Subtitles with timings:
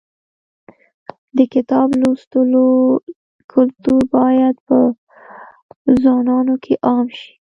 [1.37, 2.65] د کتاب لوستلو
[3.51, 4.77] کلتور باید په
[6.03, 7.33] ځوانانو کې عام شي.